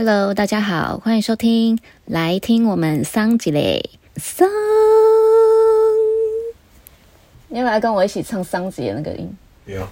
[0.00, 4.48] Hello，大家好，欢迎收听，来听我们桑吉嘞桑。
[7.48, 9.36] 你要不要来跟我一起唱桑吉的那个音？
[9.66, 9.88] 有。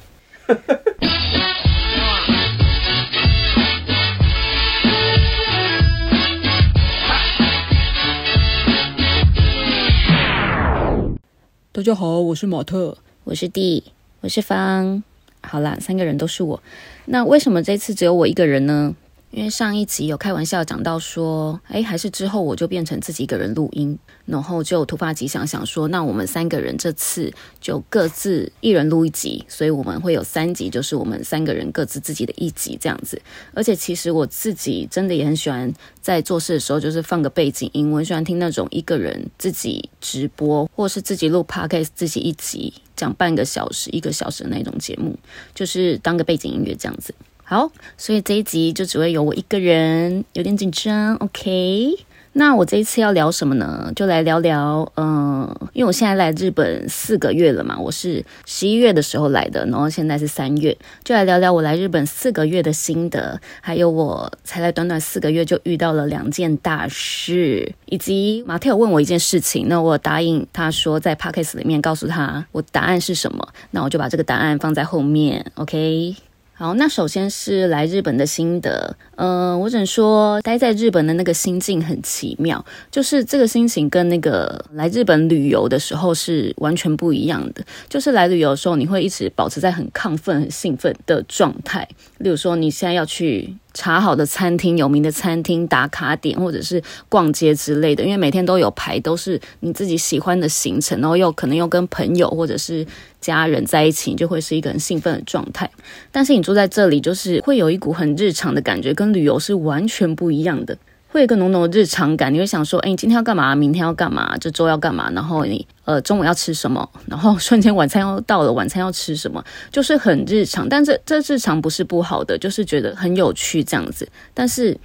[11.73, 13.82] 大家好，我是马特，我是 D，，
[14.20, 15.02] 我是方。
[15.43, 16.62] 好啦，三个人都是我。
[17.07, 18.95] 那为什么这次只有我一个人呢？
[19.37, 33.20] 因为上一集有开玩笑讲到说，哎，还是之后我就变成自己一个人录音，然后就突发奇想，想说，那我们三个人这次就各自一人录一集，所以我们会有三集，就是我们三个人各自自己的一集这样子。
[33.52, 45.15] 而且其实我自己真的也很喜欢在做事的时候，就是放个背景音，我很喜欢听那种一个人自己直播，或是自己录 podcast 自己一集讲半个小时、一个小时的那种节目，
[45.55, 47.15] 就是当个背景音乐这样子。
[47.48, 51.14] 好，所以这一集就只会有我一个人，有点紧张。
[51.14, 51.95] OK，
[52.32, 53.93] 那我这一次要聊什么呢？
[53.95, 75.53] 就来聊聊，嗯、因为我现在来日本四个月了嘛，我是十一月的时候来的，然后现在是三月，就来聊聊我来日本四个月的心得，还有我才来短短四个月就遇到了两件大事，以及马特有问我一件事情，那我答应他说在 Podcast 里面告诉他我答案是什么，那我就把这个答案放在后面。
[75.54, 76.16] OK。
[76.59, 78.97] 好，那首先是来日本的心得。
[79.16, 87.62] 嗯、呃，我只能说，待在日本的那个心境很奇妙，就是这个心情跟那个来日本旅游的时候是完全不一样的。
[87.91, 91.87] 就是来旅游的时候，你会一直保持在很亢奋、很兴奋的状态。
[92.16, 102.87] 例如说，你现在要去查好的餐厅、有名的餐厅打卡点，或者是逛街之类的，因为每天都有排，都是你自己喜欢的行程，然后又可能又跟朋友或者是
[103.21, 105.71] 家人在一起，就会是一个很兴奋的状态。
[106.10, 110.78] 但是你住在这里，就是会有一股很日常的感觉，跟旅游是完全不一样的，
[111.09, 112.32] 会有一个浓浓的日常感。
[112.32, 113.54] 你会想说，哎，你今天要干嘛？
[113.54, 114.37] 明天要干嘛？
[114.38, 115.10] 这周要干嘛？
[115.12, 116.88] 然后你呃中午要吃什么？
[117.06, 119.43] 然后瞬间晚餐要到了，晚餐要吃什么？
[119.71, 120.69] 就是很日常。
[120.69, 124.09] 但这这日常不是不好的，就是觉得很有趣这样子。
[124.34, 124.78] 但是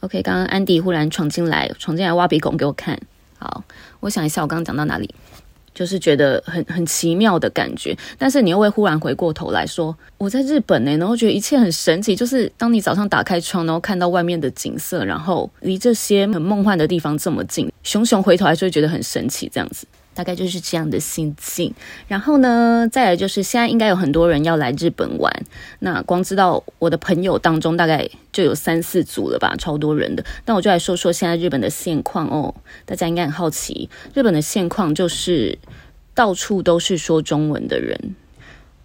[0.00, 2.98] ，OK，刚刚安迪忽然闯进来，闯进来挖鼻孔给我看。
[3.38, 3.62] 好，
[4.00, 5.14] 我想一下，我刚刚讲到哪里？
[5.74, 12.14] 就是觉得很很奇妙的感觉，但是你又会忽然回过头来说，我在日本呢，然后觉得一切很神奇。
[12.14, 19.86] 就是当你早上打开窗，然后看到外面的景色，然后离这些很梦幻的地方这么近，熊熊回头来就会觉得很神奇，这样子。
[20.14, 21.72] 大概就是这样的心境，
[22.06, 25.32] 然后呢，再来就是现在应该有很多人要来日本玩，
[25.78, 30.24] 那光知道我的朋友当中大概就有三四组了吧，超多人的。
[30.44, 35.58] 那我就来说说现在日本的现况哦，大家应该很好奇，日本的现况就是
[36.14, 38.14] 到处都是说中文的人，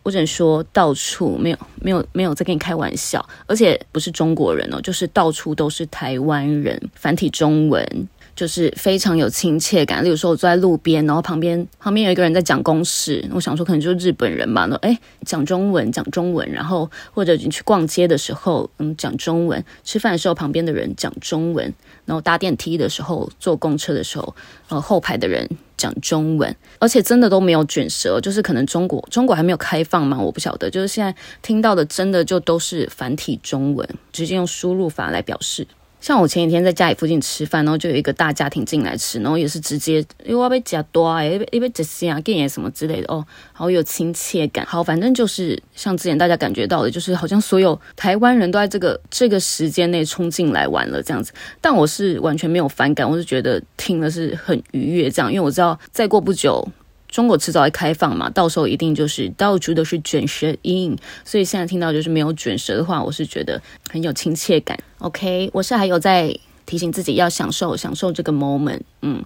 [0.04, 8.08] 我只能说到处没有没有没有在跟你开玩笑，而且不是中国人哦，就是到处都是台湾人，繁体中文。
[8.38, 10.04] 就是非常有亲切感。
[10.04, 14.68] 例如说，我坐在路边，然后旁边旁边有一个人在讲公事，我想说可能就是日本人吧。
[14.68, 16.48] 那诶，讲中文，讲中文。
[16.52, 19.66] 然后或者你去逛街的时候，嗯，讲中文。
[19.84, 21.74] 吃饭的时候，旁边的人讲中文。
[22.06, 24.36] 然后搭电梯的时候，坐公车的时候，
[24.70, 26.56] 呃，后排的人讲中文。
[26.78, 30.70] 而且真的都没有卷舌，就是可能中国中国还没有开放嘛，我不晓得。
[30.70, 35.68] 就是现在听到的，真的就都是繁体中文，直接用输入法来表示。
[36.00, 44.66] 像我前几天在家里附近吃饭，然后就有一个大家庭进来吃，然后也是直接，因为我被夹多哎，因为这些啊，给什么之类的哦，好有亲切感。
[44.66, 51.34] 好，反正就是像之前大家感觉到的，就是好像所有台湾人都在这个这个时间内冲进来玩了这样子。
[51.60, 56.68] 但我是完全没有反感，我是觉得听了是很愉悦这样，因为我知道再过不久。
[57.18, 60.96] 中国迟早会开放嘛，到时候一定就是到处都是卷舌音，
[61.26, 64.78] 所以现在听到就是没有卷舌的话，我是觉得很有亲切感。
[65.00, 66.32] OK，我是还有在
[66.68, 69.26] 提醒自己要享受享受这个 moment，嗯。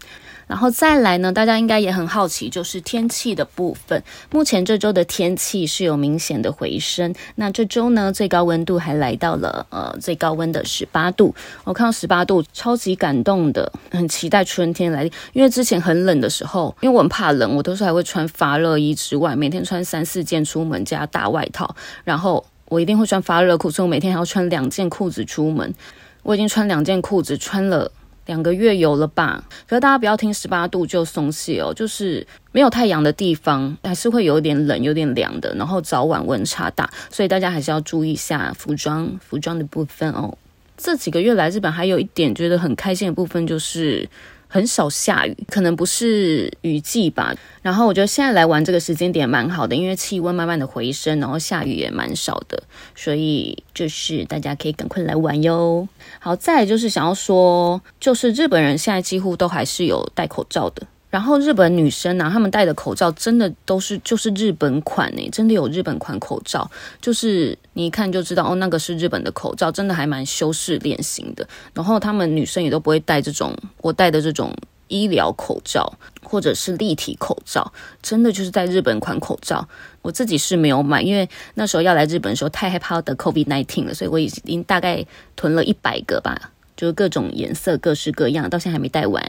[0.52, 4.04] 然后再来呢，大家应该也很好奇，就是天气的部分。
[4.32, 7.16] 目前这周的天气是有明显的回升。
[7.36, 11.34] 那这周呢，最高温度还来到了呃最高温的十八度。
[11.64, 15.12] 我看到十八度，超级感动的，很期待春天来临。
[15.32, 21.74] 因为之前很冷的时候，因为我很怕冷，我都是还会穿发热衣之外，每天穿三四件出门加大外套。
[22.04, 25.74] 然后我一定会穿发热裤，所以我每天还要穿两件裤子出门。
[26.24, 27.90] 我已经穿两件裤子穿了。
[28.26, 29.44] 两个月有了吧？
[29.68, 40.38] 可是大家不要听十八度就松懈哦，就是没有太阳的地方还是会有点冷、有点凉的，然后早晚温差大，所以大家还是要注意一下服装、服装的部分哦。
[40.78, 44.10] 这几个月来日本还有一点觉得很开心的部分就是，
[44.54, 47.34] 很少下雨，可能不是雨季吧。
[47.62, 52.62] 然后我觉得现在来玩这个时间点蛮好的，因为气温慢慢的回升，然后下雨也蛮少的，
[52.94, 55.88] 所以就是大家可以赶快来玩哟。
[56.20, 60.86] 好，再就是想要说，就是日本人现在几乎都还是有戴口罩的。
[61.12, 71.48] 然后日本女生呢、啊，她们戴的口罩真的都是就是日本款诶，真的有日本款口罩，就是你一看就知道哦，那个是日本的口罩，真的还蛮修饰脸型的。
[71.74, 74.56] 然后她们女生也都不会戴这种我戴的这种
[74.88, 75.94] 医疗口罩
[76.24, 77.72] 或者是立体口罩，
[78.02, 79.68] 真的就是戴日本款口罩。
[80.02, 85.06] 我自己是没有买，因为那时候要来日本的时候太害怕得 COVID-19 了，所以我已经大概
[85.36, 89.22] 囤了一百个吧，就是各种颜色各式各样，到现在还没戴完。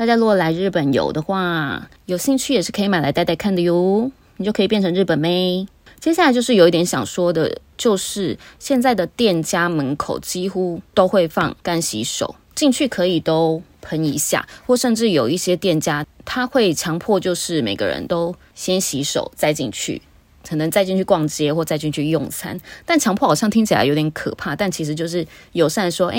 [0.00, 5.66] 大家如果来日本游的话，有兴趣也是可以买来戴戴看的哟，你就可以变成日本妹。
[5.98, 20.00] 接下来就是有一点想说的，就是现在的店家门口几乎都会放干洗手，进去可以都喷一下，或甚至有一些店家他会强迫就是每个人都先洗手再进去。
[20.48, 26.18] 可能再进去逛街或再进去用餐，但强迫好像听起来有点可怕，但其实就是友善说，哎，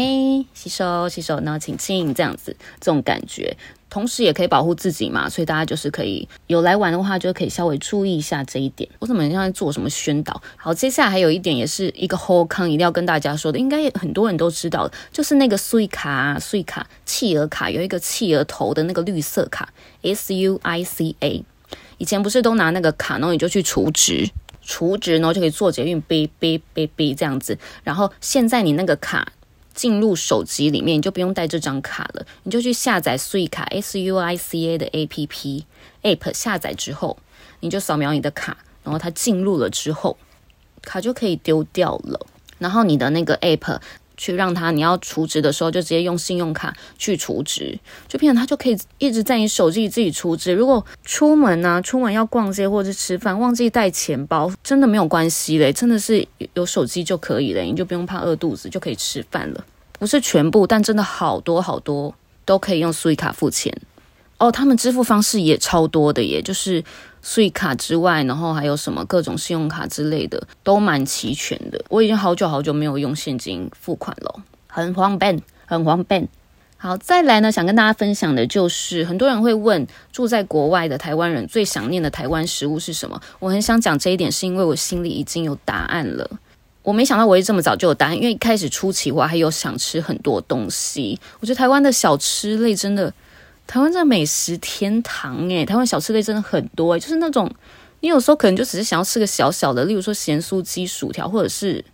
[0.53, 3.55] 洗手洗手，然后请进这样子，这种感觉，
[3.89, 8.89] 同时也可以保护自己嘛，所以大家就是可以有来玩的话，就可以稍微注意一下这一点。
[8.99, 10.41] 我怎么像在做什么宣导？
[10.55, 19.73] 好，接下来还有一点也是一个后康一定要跟大家说的，应该很多人都知道，就是那个税卡啊，税卡企鹅卡，有一个企鹅头的那个绿色卡
[20.03, 21.43] ，S U I C A。
[22.01, 24.27] 以前不是都拿那个卡，然后你就去储值，
[24.63, 27.55] 储值然后就可以做捷运，哔哔哔哔这样子。
[27.83, 29.33] 然后现在你那个卡
[29.75, 35.67] 进入手机里面，你就不用带这张卡了，你就去下载 Suica S U I C A 的 A P P
[36.01, 37.19] App，下载之后
[37.59, 40.17] 你就扫描你的卡，然后它进入了之后，
[40.81, 42.25] 卡就可以丢掉了。
[42.57, 43.79] 然后你的那个 App。
[44.21, 50.53] 去让他，你要储值的时候就直接用信用卡去储值，就变成他就可以一直在你手机里自己储值。
[50.53, 56.23] 如果出门呢、啊，出门要逛街或者吃饭，忘记带钱包，真的没有关系嘞，真的是
[56.53, 59.65] 有手机就可以了，你就不用怕饿肚子，就可以吃饭了。
[59.97, 62.13] 不是全部，但真的好多好多
[62.45, 63.75] 都可以用 Suica 付钱
[64.37, 64.51] 哦。
[64.51, 66.83] 他们支付方式也超多的耶，就是。
[67.21, 71.83] 税卡之外，然后还有什么各种信用卡之类的，都蛮齐全的。
[71.89, 76.27] 我已经好久好久没有用现金付款了，很方便，很方便。
[76.77, 83.21] 好，再来呢，想跟大家分享的就是，很多人会问，住在国外的台湾人最想念的台湾食物是什么？
[83.37, 86.27] 我很想讲这一点，是因为我心里已经有答案了。
[86.81, 91.19] 我没想到我会这么早就有答案，因为一开始初期我还有想吃很多东西。
[91.39, 93.13] 我觉得台湾的小吃类真的。
[93.67, 97.49] 台湾这美食天堂诶，台湾小吃类真的很多诶，就是那种
[98.01, 101.85] 你有时候可能就只是想要吃个小小的，例如说咸酥鸡、薯条或者是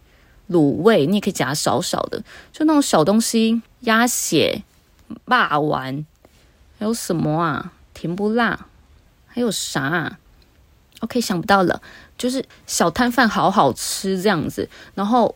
[0.50, 4.64] 卤味，你也可以夹少少的，就那种小东西，鸭血、
[5.25, 6.06] 霸丸，
[6.80, 7.74] 还有什么啊？
[7.94, 8.68] 甜不辣，
[9.28, 10.18] 还有啥啊
[11.02, 11.81] ？OK，想不到了，
[12.18, 15.36] 就是小摊贩好好吃这样子，然后。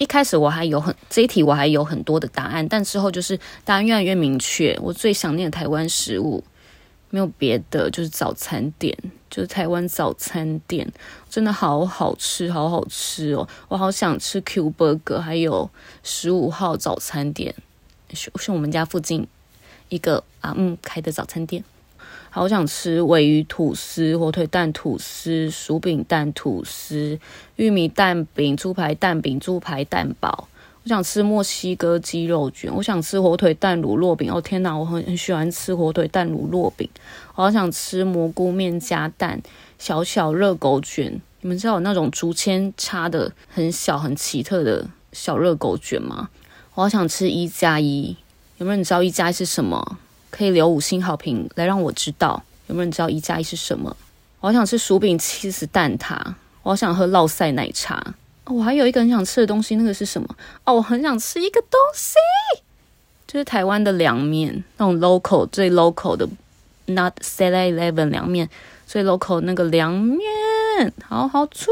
[0.00, 4.74] 一开始我还有很这一题我还有很多的答案，但之后就是答案越来越明确。
[4.80, 6.42] 我最想念的台湾食物
[7.10, 8.96] 没有别的，就是早餐店，
[9.28, 10.90] 就是台湾早餐店，
[11.28, 13.46] 真的好好吃，好好吃哦！
[13.68, 15.68] 我好想吃 Q Burger，还有
[16.02, 17.54] 十五号早餐店，
[18.14, 19.28] 是是我们家附近
[19.90, 21.62] 一个啊嗯开的早餐店。
[22.32, 27.18] 好想吃鮪鱼吐司、火腿蛋吐司、薯饼蛋吐司、
[27.56, 30.46] 玉米蛋饼、猪排蛋饼、猪排蛋堡。
[30.84, 34.32] 我想吃墨西哥鸡肉卷，我想吃火腿蛋乳酪饼。
[34.32, 36.88] 哦天哪，我很很喜欢吃火腿蛋乳酪饼。
[37.34, 39.42] 我好想吃蘑菇面加蛋、
[39.78, 41.20] 小小热狗卷。
[41.42, 46.30] 你们知道有那种竹签插的很小很奇特的小热狗卷吗？
[46.74, 48.16] 我好想吃一加一。
[48.58, 49.98] 有没有人知道一加一是什么？
[50.30, 53.96] 可以留五星好评来让我知道有没有人知道一加一是什么？
[54.40, 56.16] 我好想吃薯饼、起司蛋挞，
[56.62, 58.14] 我好想喝烙赛奶茶。
[58.46, 60.28] 我还有一个很想吃的东西，那个是什么？
[60.64, 62.14] 哦，我很想吃一个东西，
[63.26, 66.28] 就是台湾的凉面，那种 local 最 local 的
[66.86, 68.48] ，not seven eleven 凉面，
[68.86, 71.66] 最 local 那个凉面，好好吃。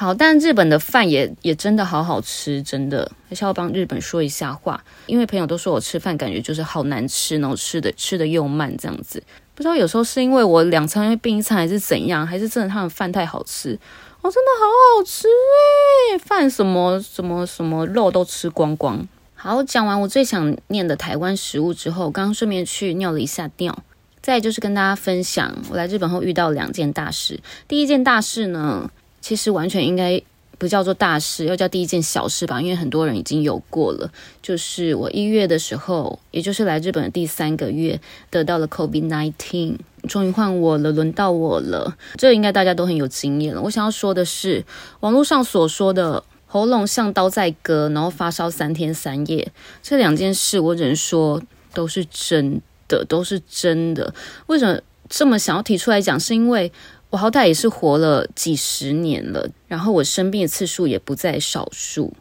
[0.00, 3.12] 好，但日本的饭也也真的好好吃，真的。
[3.28, 9.22] 还是要帮日本说一下话，因为朋友都说我吃饭感觉就是好难吃，然后吃的吃的又慢这样子，
[9.54, 13.78] 不知道有时候是因为我两餐会并一餐还是怎样，还是真的他们饭太好吃，
[14.22, 14.66] 哦，真的好
[14.96, 19.06] 好吃诶，饭什么什么什么肉都吃光光。
[19.34, 23.78] 好，讲完我最想念的台湾食物之后，刚刚顺便去尿了一下尿，
[24.22, 27.38] 再就是跟大家分享我来日本后遇到两件大事，
[27.68, 28.90] 第一件大事呢。
[29.20, 30.20] 其实完全应该
[30.58, 34.10] 不叫做大事，要叫第一件小事吧，因为很多人已经有过了。
[34.42, 37.98] 就是我一月的时候，也就是来日本的第三个月，
[38.28, 41.96] 得到了 COVID-19，终于换我了，轮到我了。
[42.16, 43.62] 这应该大家都很有经验了。
[43.62, 44.62] 我想要说的是，
[45.00, 49.50] 网络上所说的喉咙像刀在割，然后发烧三天三夜，
[49.82, 51.40] 这两件事，我只能说
[51.72, 54.12] 都是真的，都是真的。
[54.48, 56.20] 为什么这么想要提出来讲？
[56.20, 56.70] 是因为。
[57.10, 62.12] 我好歹也是活了几十年了，然后我生病的次数也不在少数，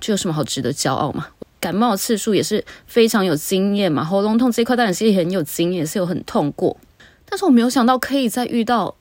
[0.00, 1.28] 这有什么好值得骄傲吗？
[1.60, 6.76] 感冒的次数也是非常有经验嘛，喉咙痛这一块当然是很有经验，是有很痛过，
[7.24, 8.92] 但是我没有想到可以再遇到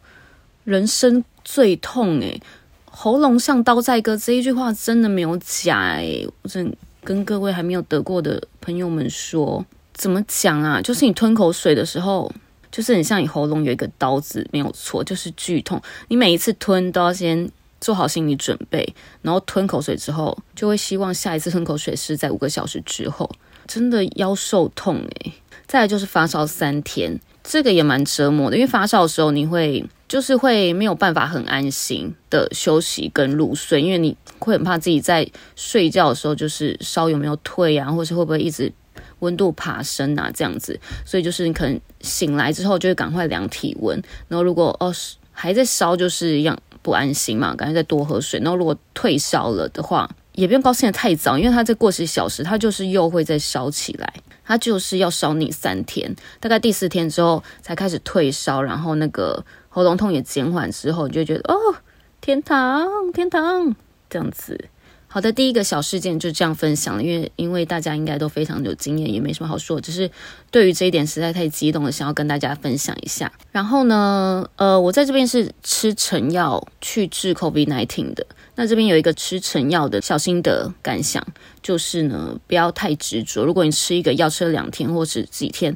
[0.64, 2.40] 人生最痛诶，
[2.86, 6.72] 喉咙像刀在割这一句话真的没有假诶，我真
[7.04, 9.66] 跟各位还没有得过的朋友们说，
[9.96, 10.80] 怎么讲啊？
[10.80, 12.32] 就是你吞口水的时候。
[12.72, 15.82] 就是很像你喉咙有一个刀子，没有错，就是剧痛。
[16.08, 17.50] 你每一次吞都要先
[17.80, 23.30] 做好心理准备，然后吞口水之后，就会希望下一次吞口水是在五个小时之后。
[23.68, 25.34] 真的腰受痛诶。
[25.66, 35.26] 再来就是发烧三天，这个也蛮折磨的，因为发烧的时候你会就是会没有办法很安心的休息跟入睡，因为你会很怕自己在
[35.56, 38.74] 睡觉的时候就是烧有没有退啊，或是会不会一直。
[39.22, 44.94] 温度爬升啊，这样子，所以就是你可能醒来之后就会赶快量体温，然后如果哦
[45.32, 48.40] 还在烧，就是一样不安心嘛，赶快再多喝水。
[48.42, 54.14] 然后如果退烧了的话，也不用高兴的太早，因为它再过十小时，它就是又会再烧起来，
[54.44, 61.76] 它就是要烧你三天，大概第四天之后才开始退烧，然后那个喉咙痛也减缓之后，你就觉得哦
[62.20, 63.76] 天堂天堂
[64.10, 64.70] 这样子。
[65.14, 70.10] 好的，第一个小事件就这样分享了，因为因为大家应该都非常有经验，也没什么好说，只是
[70.50, 73.30] 对于这一点实在太激动了，想要跟大家分享一下。
[73.52, 78.26] 然后呢，呃，我在这边是吃成药去治 COVID-19 的。
[78.56, 81.22] 那这边有一个吃成药的小心得感想，
[81.62, 83.44] 就是呢，不要太执着。
[83.44, 85.76] 如果你吃一个药吃了两天或是几天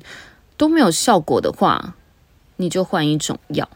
[0.56, 1.96] 都没有效果的话，
[2.56, 3.70] 你就换一种药。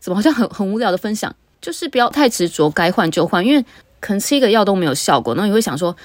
[0.00, 1.36] 怎么好像很很无聊的分享？
[1.60, 3.62] 就是不要太执着，该换就换，因为。
[4.04, 5.96] 可能吃一个药都没有效果，那你会想说，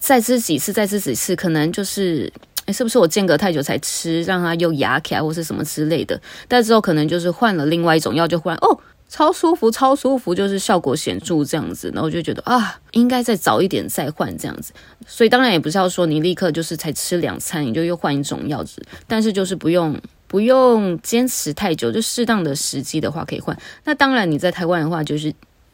[0.00, 2.28] 再吃几次，再吃几次，可能就是，
[2.66, 6.20] 诶，是不是我间隔太久才吃，让它又压起来，或是什么之类的？
[6.48, 8.76] 但之后可能就是换了另外一种药，就忽然哦，
[9.08, 14.72] 超舒服，超舒服，就是效果显著这样子，然后就觉得啊，应该再早一点再换这样子。
[15.06, 19.96] 所以当然也不是要说你立刻就是才吃两餐，你就又换一种药子，但是就是不用
[20.26, 23.56] 不用坚持太久，就适当的时机的话可以换。
[23.84, 25.32] 那当然你在台湾的话就是。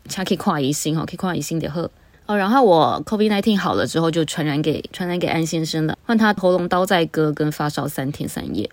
[0.08, 1.90] 才可以跨一星哈，可以跨一星的喝
[2.26, 2.36] 哦。
[2.36, 8.70] 然后我 COVID nineteen 好了之后，就传染给传染给安先生了，换他喉咙刀在割，跟发烧三天三夜。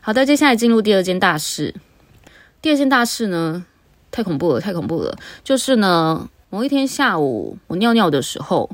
[0.00, 1.74] 好的，接下来进入第二件大事。
[2.62, 3.64] 第二件大事呢，
[4.10, 5.16] 太恐怖了，太恐怖了。
[5.42, 8.70] 就是呢，某一天下午我尿尿的时候，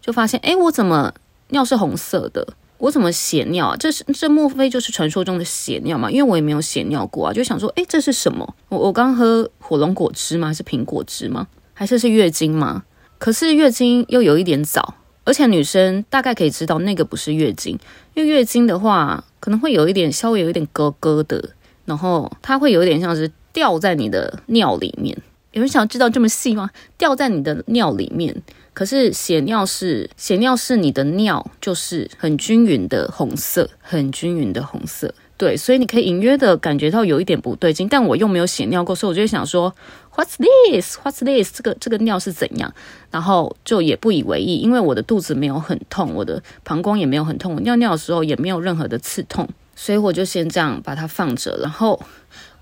[0.00, 1.12] 就发现，诶，我怎么
[1.48, 2.46] 尿是红色的？
[2.78, 3.76] 我怎么血尿啊？
[3.76, 6.10] 这是这莫非就是传说中的血尿吗？
[6.10, 8.54] 因为我也没有血尿过啊，就想说，诶，这是什么？
[8.68, 10.48] 我我刚喝火龙果汁吗？
[10.48, 11.46] 还是苹果汁吗？
[11.72, 12.84] 还是是月经吗？
[13.18, 17.78] 可是月经又有一点早，而且女生大概可以知道那个不是月经，
[18.14, 21.50] 因为月经的话可能会有一点稍微有一点咯咯的，
[21.86, 25.16] 然后它会有点像是掉在你的尿里面。
[25.54, 26.70] 有人想知道这么细吗？
[26.98, 28.42] 掉在你的尿里面。
[28.72, 35.14] 可是血尿是血尿是你的尿，就是很均匀的红色，很均匀的红色。
[35.36, 39.72] 对，所以你可以隐约的感觉到有一点不对劲，但我又没有血尿过，所以我就想说
[40.16, 41.56] ，What's this？What's this？
[41.56, 42.72] 这个这个尿是怎样？
[43.12, 51.56] 然后就也不以为意，因为我的肚子没有很痛，我的膀胱也没有很痛，我尿尿的时候也没有任何的刺痛，所以我就先这样把它放着。
[51.60, 52.00] 然后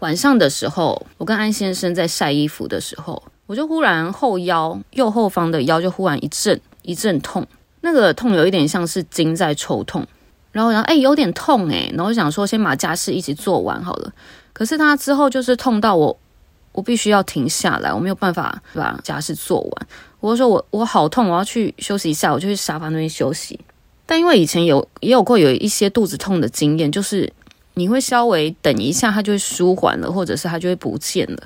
[0.03, 3.23] 晚上的时候，我跟安先生在晒衣服的时候。
[3.47, 7.47] 我就忽然后腰右后方的腰就忽然一阵一阵痛，
[7.83, 10.05] 那个痛有一点像是筋在抽痛，
[10.51, 14.13] 然后然后哎有点痛哎，然后我想说先把家事一起做完好了，
[14.53, 16.19] 可是他之后就是痛到我
[16.73, 19.87] 我必须要停下来，我没有办法把家事做完，
[20.19, 23.61] 我就说我我好痛，我要去休息一下，我就去沙发那边休息。
[24.07, 27.31] 但因为以前有也有过有一些肚子痛的经验，就是
[27.75, 31.39] 你会稍微等一下，它就会舒缓了，或者是它就会不见了。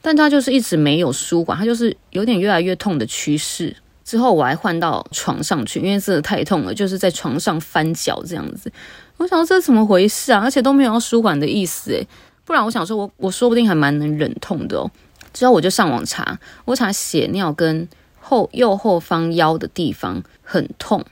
[0.00, 3.74] 但它就是一直没有舒缓，它就是有点越来越痛的趋势。
[4.04, 8.70] 之后我还换到床上去，因为真的太痛了，就是在床上翻脚这样子。
[9.16, 10.40] 我想说这是怎么回事啊？
[10.40, 12.06] 而且都没有要舒缓的意思诶，
[12.44, 14.90] 不然我想说我我说不定还蛮能忍痛的哦。
[15.32, 17.88] 之后我就上网查，我查血尿跟
[18.20, 21.02] 后右后方腰的地方很痛。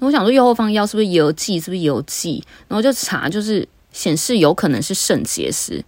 [0.00, 1.58] 我想说右后方腰是不是有记？
[1.58, 2.44] 是不是有记？
[2.68, 5.82] 然后就查，就是显示有可能是肾结石。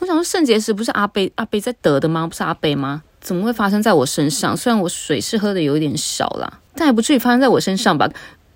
[0.00, 2.26] 我想说肾结石不是阿北阿北在得的吗？
[2.26, 3.02] 不是阿北吗？
[3.20, 4.56] 怎么会发生在我身上？
[4.56, 8.08] 虽然我水是喝的有一点少啦，但也不至于发生在我身上吧？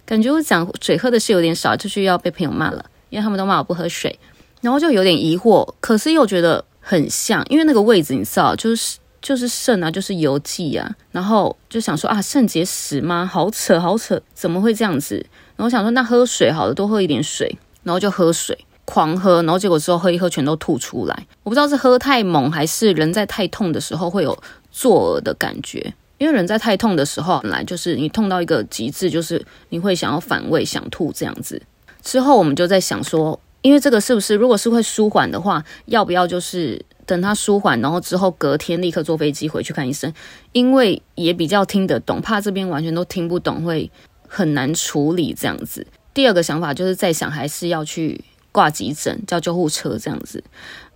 [0.06, 4.18] 感觉我讲水喝的是有点少，就是要被朋友骂了，因为他们都骂我不喝水，
[4.62, 13.28] 然后就有点疑惑，可是又觉得很像，因为那个位置你知道，就是就是肾啊，就是邮寄啊，然后就想说啊，肾结石吗？
[13.30, 15.16] 好扯，好扯，怎么会这样子？
[15.56, 18.58] 然后想说那喝水好了，多喝一点水，然后就喝水。
[18.84, 21.26] 狂喝，然后结果之后喝一喝，全都吐出来。
[21.42, 24.38] 我不知道是喝太猛，还是人在太痛的时候会有
[24.70, 25.94] 作呕的感觉。
[26.18, 31.60] 因为人在太痛的时候，本来就是你痛到一个极致，就是你会想要反胃、想吐这样子。
[32.02, 40.12] 之后我们就在想说，因为这个是不是，如果是会舒缓的话，要不要就是等它舒缓，然后之后隔天立刻坐飞机回去看医生？
[40.52, 43.90] 因为也比较听得懂，怕这边完全都听不懂，会
[44.28, 45.86] 很难处理这样子。
[46.14, 48.22] 第二个想法就是在想，还是要去。
[48.54, 50.44] 挂急诊叫救护车这样子，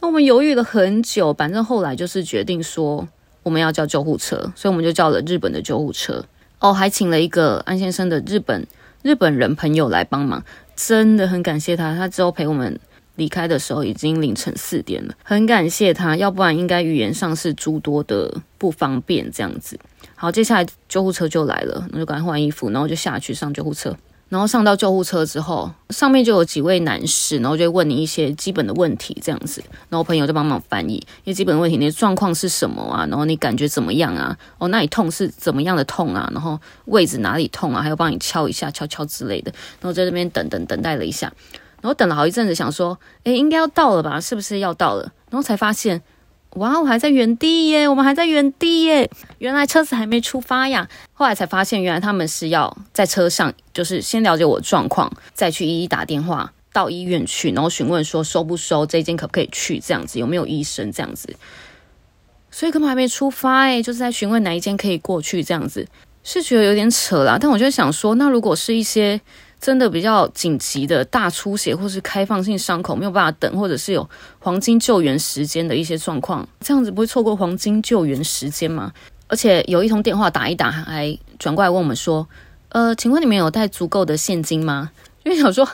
[0.00, 3.08] 那我们犹豫了很久，反正后来就是决定说
[3.42, 6.24] 我们要叫救护车，所以我们就叫了日本的救护车
[6.60, 8.64] 哦，还请了一个安先生的日本
[9.02, 10.44] 日本人朋友来帮忙，
[10.76, 11.96] 真的很感谢他。
[11.96, 12.78] 他之后陪我们
[13.16, 19.76] 离开的时候已经凌晨四点了，很感谢他，要不然应该语言上是诸多的不方便这样子。
[20.14, 23.96] 好，接下来救护车就来了，那就赶快换衣服，然后就下去上救护车。
[24.28, 29.62] 然后上到救护车之后，上面就有几位男士，然后就会问你一些基本的问题，这样子。
[29.88, 33.06] 然后朋友就帮忙翻译，因为基本问题，你的状况是什么啊？
[33.06, 34.36] 然后你感觉怎么样啊？
[34.58, 36.28] 哦，那你痛是怎么样的痛啊？
[36.34, 37.82] 然后位置哪里痛啊？
[37.82, 39.50] 还有帮你敲一下、敲敲之类的。
[39.80, 41.32] 然后在这边等等等待了一下，
[41.80, 44.20] 然后等了好一阵子，想说，诶，应该要到了吧？
[44.20, 45.10] 是不是要到了？
[45.30, 46.02] 然后才发现。
[46.54, 47.86] 哇，我还在原地耶！
[47.86, 49.08] 我们还在原地耶！
[49.38, 50.88] 原来车子还没出发呀。
[51.12, 61.36] 后来才发现，原来他们是要在车上，就是先了解我状况，再去一一打电话到医院去，然后询问说收不收这一间，可不可以去，这样子有没有医生这样子。
[62.50, 65.86] 所以根本还没出发诶，就是在询问哪一间可以过去这样子，
[66.24, 67.38] 是觉得有点扯啦。
[67.38, 69.20] 但我就想说，那如果是一些。
[69.60, 78.92] 真的比较紧急的大出血，或是开放性伤口没有办法等，或者是有黄金救援时间的一些状况，这样子不会错过黄金救援时间吗？
[79.26, 82.26] 而且有一通电话打一打，还转过来问我们说
[82.70, 84.90] ：“呃，请问你们有带足够的现金吗？”
[85.24, 85.68] 因为想说，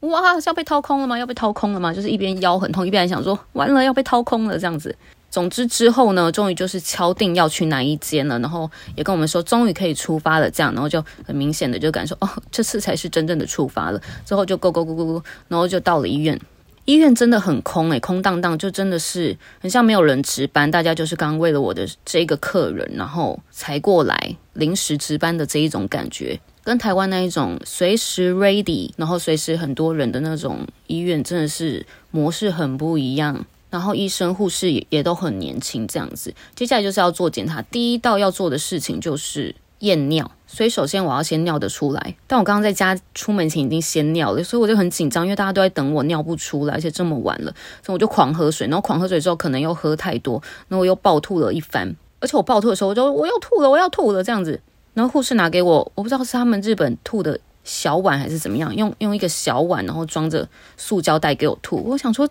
[0.00, 1.16] 哇，是要被掏空了吗？
[1.18, 1.92] 要被掏空了吗？
[1.92, 4.96] 就是一边腰很痛，一边想说，完了要被掏空了这样子。
[5.30, 14.00] 总之之后呢，终于就是敲定要去哪一间了，然后也跟我们说终于可以出发了，这样，然后就很明显的就感受哦，这次才是真正的出发了。
[14.24, 16.40] 之后就咕咕咕咕咕然后就到了医院，
[16.86, 33.44] 医院真的很空诶，空荡荡，就真的是很像没有人值班，大家就是刚刚为了我的这个客人，然后才过来临时值班的这一种感觉，跟台湾那一种随时 ready，然后随时很多人的那种医院，真的是模式很不一样。
[33.70, 36.34] 然后医生护士也也都很年轻，这样子。
[36.54, 40.30] 接下来就是要做检查，第一道要做的事情就是验尿。
[40.46, 47.52] 所以首先我要先尿得出来，但我刚刚在家出门前已经先尿了，所以我就很紧张，因为大家都在等我尿不出来，而且这么晚了，
[47.84, 48.66] 所以我就狂喝水。
[48.68, 51.94] 然后狂喝水之后，可能又喝太多，然后我又暴吐了一番。
[52.20, 54.58] 而且我暴吐的时候，我就我要吐了，我要吐了这样子。
[54.94, 61.76] 然后护士拿给我，我不知道是他们日本吐的小碗还是怎么样，用用一个小碗，然后装着塑胶袋给我吐。
[61.84, 62.26] 我想说。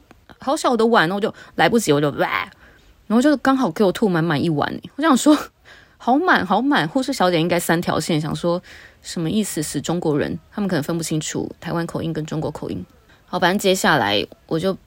[0.48, 2.50] 好小的碗，然后我就来不及，我就哇，
[3.06, 4.80] 然后就刚好给我吐满满一碗。
[4.96, 5.38] 我想说，
[6.00, 8.64] 好满好满，护士小姐应该三条线，想说
[9.02, 9.62] 什么意思？
[9.62, 12.86] 是中国人，他们可能分不清楚台湾口音跟中国口音。
[13.26, 14.78] 好，反正接下来我就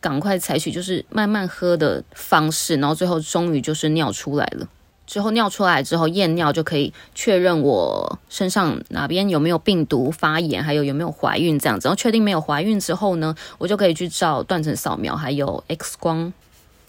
[0.00, 4.66] 赶快采取就是慢慢喝的方式，然后最后终于就是尿出来了。
[5.06, 11.88] 之后尿出来之后验尿就可以确认我身上哪边有没有病毒发炎，还有有没有怀孕这样子。
[11.88, 16.32] 然后确定没有怀孕之后呢，我就可以去照断层扫描，还有 X 光。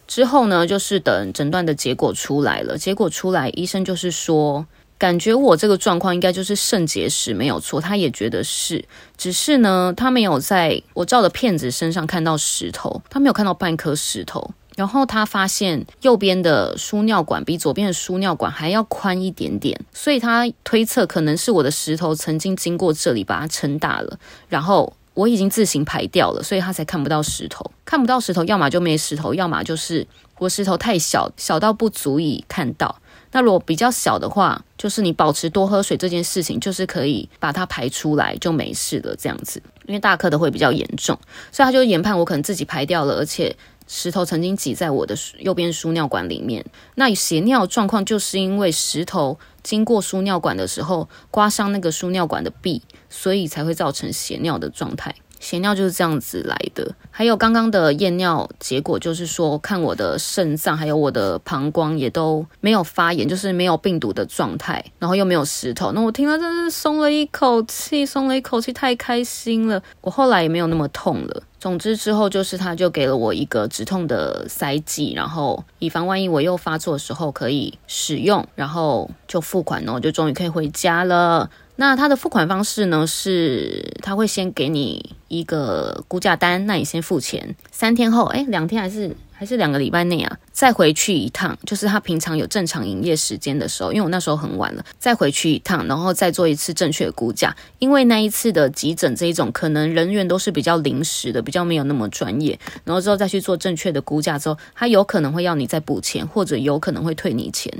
[0.07, 2.77] 之后呢，就是等诊断的结果出来了。
[2.77, 4.65] 结果出来，医生就是说，
[4.99, 8.85] 感觉我这个状况应该就是肾结石没有错，他也觉得是，
[9.17, 14.51] 只是呢，他没有在我照的片子身上看到石头，他没有看到半颗石头。
[14.75, 27.71] 然后他发现右边的输尿管比左边的输尿管还要宽一点点，所以他推测可能是我的石头曾经经过这里把它撑大了，然后我已经自行排掉了，所以他才看不到石头。
[27.85, 30.05] 看不到石头，要么就没石头，要么就是
[30.39, 32.99] 我石头太小，小到不足以看到。
[33.31, 39.61] 那如果比较小的话，就是你保持多喝水这件事情，就是可以把它排出来就没事了这样子。
[39.85, 41.17] 因为大颗的会比较严重，
[41.51, 43.55] 所以他就研判我可能自己排掉了，而且。
[43.87, 55.13] 石头曾经挤在我的右边输尿管里面，那血尿状况就是因为石头经过输尿管的时候刮伤那个输尿管的壁，所以才会造成血尿的状态。
[55.37, 56.95] 血尿就是这样子来的。
[57.11, 65.91] 还有刚刚的验尿结果，就是说看我的肾脏还有我的膀胱也都没有发炎，就是没有病毒的状态，然后又没有石头。
[65.91, 69.83] 那我听了真是松了一口气，松了一口气，太开心了。
[70.01, 71.43] 我后来也没有那么痛了。
[71.65, 81.49] 总之之后就是，他就给了我一个止痛的塞剂，然后以防万一我又发作的时候可以使用，然后就付款哦，就终于可以回家了。
[81.77, 89.17] 那他的付款方式呢，是他会先给你一个估价单，那你先付钱，三天后，哎，两天还是？
[89.37, 97.53] 还是两个礼拜内啊，再回去一趟，就是他平常有正常营业时间的时候，因为我那时候很晚了，再回去一趟，然后再做一次正确的估价。
[97.79, 107.71] 因为那一次的急诊这一种，可能人员都是比较临时的，比较没有那么专业，然后之后再去做正确的估价之后，他有可能会要你再补钱，或者有可能会退你钱。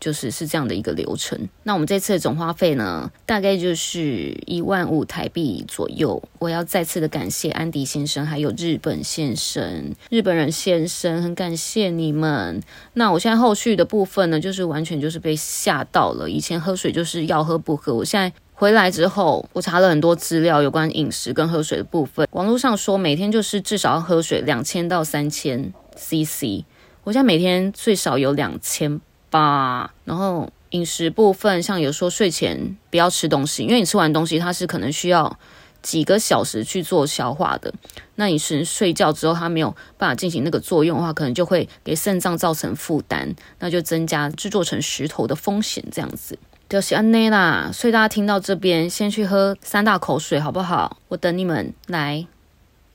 [0.00, 1.48] 就是是这样的一个流程。
[1.62, 6.22] 那我们这次的总花费呢，大概就是一万五台币左右。
[6.38, 12.62] 我要再次的感谢安迪先生，还有日本先生、日本人先生，很感谢你们。
[12.94, 16.28] 那我现在后续的部分呢，就是完全就是被吓到了。
[16.28, 22.26] 以前喝水就是要喝不喝，我现在回来之后，我查了很多资料，有关饮食跟喝水的部分。
[22.32, 26.64] 网络上说每天就是至少要喝水两千到三千 CC，
[27.04, 29.00] 我现在每天最少有两千。
[29.30, 35.38] 吧，然后饮食部分，像有说睡前不要吃东西，因为你吃完东西，它是可能需要
[35.82, 37.72] 几个小时去做消化的。
[38.16, 45.84] 那你是睡觉之后，它没有办法进行那个作用的话，可能就会给肾脏造成负担，那就增加制作成石头的风险。
[45.92, 46.38] 这样子
[46.68, 47.70] 就是安内啦。
[47.72, 50.98] 所以大家听到这边，先去喝三大口水，好不好？
[51.08, 52.26] 我等你们来，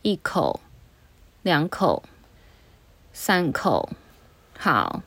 [0.01, 0.59] 一口、
[1.41, 2.03] 两口、
[3.13, 3.89] 三口，
[4.57, 5.01] 好。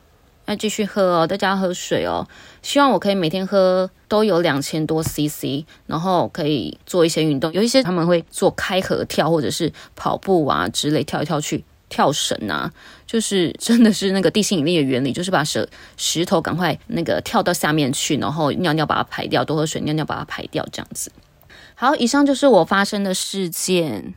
[0.47, 2.27] 那继续喝哦，大家要喝水哦。
[2.63, 7.51] 希望我可以每天喝都有两千多 CC，然后可以做一些运动。
[7.53, 12.71] 有一些他们会做开合跳或者是跑步啊之类，跳一跳去跳绳啊，
[13.05, 21.11] 就是真的是那个地心引力的原理，就是把石石头赶快那个跳到下面去，然后尿尿把它排掉，多喝水，尿尿把它排掉，这样子。
[21.75, 24.13] 好，以上就是我发生的事件。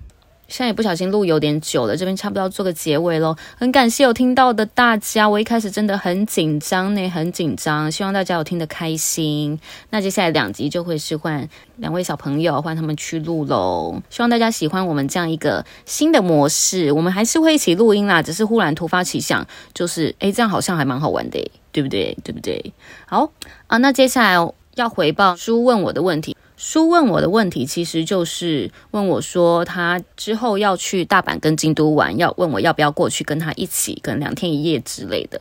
[0.51, 3.37] 现在也不小心录有点久了，这边差不多要做个结尾喽。
[3.57, 7.91] 很感谢有听到的大家，我一开始真的很紧张呢，很紧张。
[7.91, 9.59] 希望大家有听得开心。
[9.91, 14.03] 那接下来两集就会是换两位小朋友，换他们去录喽。
[14.11, 16.91] 希望大家喜欢我们这样一个新的模式。
[16.91, 22.19] 我们还是会一起录音啦，只是忽然突发奇想，就是诶，这样好像还蛮好玩的，对不对？
[22.25, 22.73] 对不对？
[23.07, 23.31] 好
[23.69, 26.37] 啊，那接下来要回报书问我的问题。
[26.63, 35.41] 书问我的问题，其实就是问我说，他之后要去大阪跟京都玩，要问我要不要过去跟他一起，可能两天一夜之类的。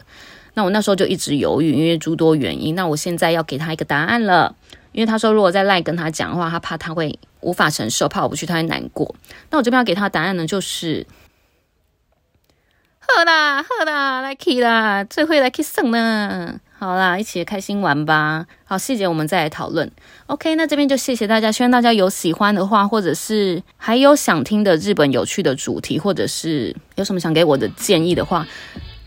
[0.53, 2.73] 那我那时候就一直犹豫，因为诸多原因。
[2.73, 4.55] 那我现在要给他一个答案了，
[4.93, 9.13] 因为他说如果再赖跟他讲的话，他怕他会无法承受，怕我不去他会难过。
[9.49, 11.05] 那我这边要给他的答案呢，就是。
[13.15, 16.59] 好啦，好啦，来去啦，最会来去省呢。
[16.77, 18.45] 好啦，一起开心玩吧。
[18.63, 19.91] 好，细节我们再来讨论。
[20.27, 21.51] OK，那这边就谢谢大家。
[21.51, 28.47] 希望大家有喜欢的话，或者是还有想听的日本有趣的主题，或者是有什么想给我的建议的话，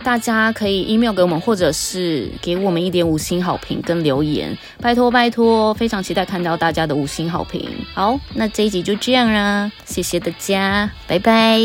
[0.03, 4.55] 大家可以 email 给我们，或者是给我们一点五星好评跟留言。
[4.83, 7.67] 拜托拜托，非常期待看到大家的五星好评。
[7.95, 11.59] 好，那这一集就这样啦，谢谢大家，拜拜。